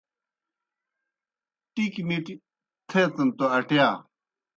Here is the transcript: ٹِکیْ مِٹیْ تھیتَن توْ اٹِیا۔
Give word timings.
ٹِکیْ 1.73 2.01
مِٹیْ 2.07 2.33
تھیتَن 2.89 3.29
توْ 3.37 3.45
اٹِیا۔ 3.57 3.87